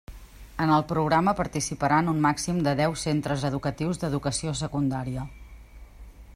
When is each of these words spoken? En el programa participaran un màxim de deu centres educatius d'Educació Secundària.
En 0.63 0.71
el 0.77 0.85
programa 0.91 1.33
participaran 1.39 2.09
un 2.15 2.23
màxim 2.23 2.63
de 2.69 2.73
deu 2.81 2.97
centres 3.03 3.45
educatius 3.53 4.01
d'Educació 4.05 4.59
Secundària. 4.65 5.31